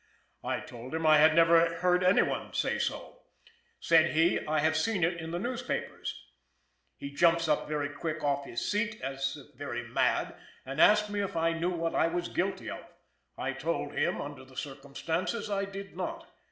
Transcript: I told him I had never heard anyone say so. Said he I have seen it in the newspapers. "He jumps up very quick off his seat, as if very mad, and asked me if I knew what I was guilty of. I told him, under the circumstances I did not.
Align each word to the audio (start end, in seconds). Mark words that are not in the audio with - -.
I 0.43 0.61
told 0.61 0.95
him 0.95 1.05
I 1.05 1.19
had 1.19 1.35
never 1.35 1.75
heard 1.75 2.03
anyone 2.03 2.55
say 2.55 2.79
so. 2.79 3.19
Said 3.79 4.13
he 4.15 4.43
I 4.47 4.57
have 4.57 4.75
seen 4.75 5.03
it 5.03 5.21
in 5.21 5.29
the 5.29 5.37
newspapers. 5.37 6.25
"He 6.97 7.11
jumps 7.11 7.47
up 7.47 7.67
very 7.67 7.89
quick 7.89 8.23
off 8.23 8.43
his 8.45 8.67
seat, 8.67 8.99
as 9.03 9.37
if 9.37 9.53
very 9.55 9.83
mad, 9.89 10.33
and 10.65 10.81
asked 10.81 11.11
me 11.11 11.19
if 11.19 11.37
I 11.37 11.53
knew 11.53 11.69
what 11.69 11.93
I 11.93 12.07
was 12.07 12.29
guilty 12.29 12.67
of. 12.67 12.83
I 13.37 13.51
told 13.53 13.93
him, 13.93 14.19
under 14.19 14.43
the 14.43 14.57
circumstances 14.57 15.51
I 15.51 15.65
did 15.65 15.95
not. 15.95 16.27